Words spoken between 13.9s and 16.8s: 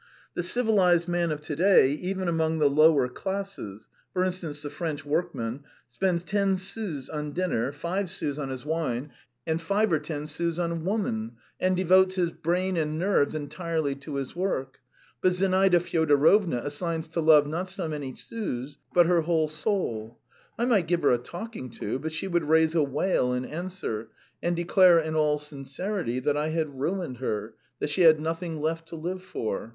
to his work. But Zinaida Fyodorovna